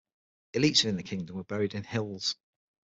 [0.55, 2.35] Elites within the kingdom were buried in hills.